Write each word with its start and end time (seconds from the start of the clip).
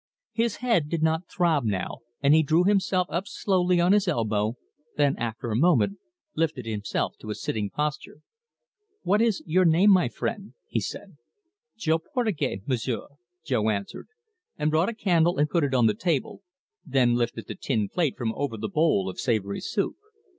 His 0.31 0.55
head 0.65 0.89
did 0.89 1.03
not 1.03 1.29
throb 1.29 1.63
now, 1.63 1.99
and 2.23 2.33
he 2.33 2.41
drew 2.41 2.63
himself 2.63 3.05
up 3.11 3.25
slowly 3.27 3.79
on 3.79 3.91
his 3.91 4.07
elbow 4.07 4.55
then, 4.97 5.15
after 5.19 5.51
a 5.51 5.55
moment, 5.55 5.99
lifted 6.35 6.65
himself 6.65 7.17
to 7.19 7.29
a 7.29 7.35
sitting 7.35 7.69
posture. 7.69 8.21
"What 9.03 9.21
is 9.21 9.43
your 9.45 9.63
name, 9.63 9.91
my 9.91 10.09
friend?" 10.09 10.55
he 10.65 10.79
said. 10.79 11.17
"Jo 11.77 11.99
Portugais, 11.99 12.63
M'sieu'," 12.65 13.09
Jo 13.45 13.69
answered, 13.69 14.07
and 14.57 14.71
brought 14.71 14.89
a 14.89 14.95
candle 14.95 15.37
and 15.37 15.47
put 15.51 15.63
it 15.63 15.75
on 15.75 15.85
the 15.85 15.93
table, 15.93 16.41
then 16.83 17.13
lifted 17.13 17.45
the 17.45 17.53
tin 17.53 17.87
plate 17.87 18.17
from 18.17 18.33
over 18.33 18.57
the 18.57 18.69
bowl 18.69 19.07
of 19.07 19.19
savoury 19.19 19.61
soup. 19.61 19.97